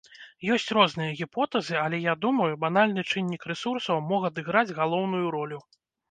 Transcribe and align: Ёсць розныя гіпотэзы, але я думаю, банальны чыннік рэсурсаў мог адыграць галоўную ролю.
Ёсць 0.53 0.69
розныя 0.77 1.09
гіпотэзы, 1.17 1.75
але 1.85 1.99
я 2.05 2.15
думаю, 2.23 2.47
банальны 2.63 3.03
чыннік 3.11 3.45
рэсурсаў 3.51 4.01
мог 4.13 4.25
адыграць 4.31 4.75
галоўную 4.79 5.27
ролю. 5.37 5.59